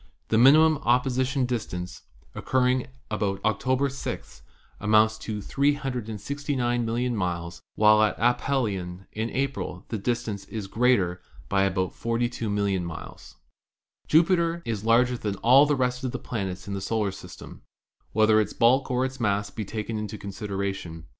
[0.29, 2.01] The minimum opposi tion distance,
[2.33, 4.41] occurring about October 6,
[4.79, 11.65] amounts to 369, 000,000 miles, while at aphelion in April the distance is greater by
[11.65, 13.35] about 42,000,000 miles.
[14.07, 17.61] Jupiter is larger than all the rest of the planets in the solar system,
[18.11, 21.05] whether its bulk or its mass be taken into consideration.